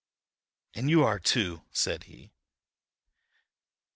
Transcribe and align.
"And 0.73 0.89
you 0.89 1.03
are, 1.03 1.19
too," 1.19 1.61
said 1.71 2.05
he. 2.05 2.31